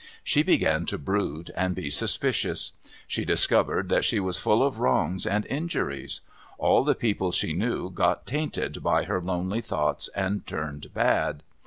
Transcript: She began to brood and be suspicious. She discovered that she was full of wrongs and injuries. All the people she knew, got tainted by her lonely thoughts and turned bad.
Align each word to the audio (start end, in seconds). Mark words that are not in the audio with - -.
She 0.23 0.41
began 0.41 0.87
to 0.87 0.97
brood 0.97 1.51
and 1.55 1.75
be 1.75 1.91
suspicious. 1.91 2.71
She 3.05 3.23
discovered 3.23 3.87
that 3.89 4.03
she 4.03 4.19
was 4.19 4.39
full 4.39 4.63
of 4.63 4.79
wrongs 4.79 5.27
and 5.27 5.45
injuries. 5.45 6.21
All 6.57 6.83
the 6.83 6.95
people 6.95 7.31
she 7.31 7.53
knew, 7.53 7.91
got 7.91 8.25
tainted 8.25 8.81
by 8.81 9.03
her 9.03 9.21
lonely 9.21 9.61
thoughts 9.61 10.07
and 10.15 10.43
turned 10.47 10.91
bad. 10.95 11.43